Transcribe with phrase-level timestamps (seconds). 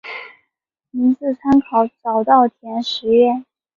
[0.89, 3.45] 名字是参考早稻田实业。